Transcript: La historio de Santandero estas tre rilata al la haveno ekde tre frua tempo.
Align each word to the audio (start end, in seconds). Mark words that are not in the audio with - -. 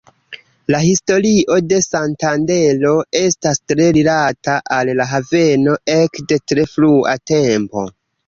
La 0.75 0.77
historio 0.83 1.57
de 1.73 1.81
Santandero 1.87 2.93
estas 3.19 3.61
tre 3.73 3.91
rilata 3.99 4.57
al 4.79 4.91
la 5.01 5.07
haveno 5.13 5.75
ekde 5.97 6.39
tre 6.53 6.67
frua 6.73 7.17
tempo. 7.33 7.85